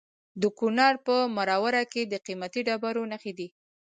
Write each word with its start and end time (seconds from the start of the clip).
د 0.41 0.43
کونړ 0.57 0.93
په 1.05 1.15
مروره 1.35 1.83
کې 1.91 2.01
د 2.11 2.13
قیمتي 2.25 2.61
ډبرو 2.67 3.03
نښې 3.11 3.33
دي. 3.39 3.47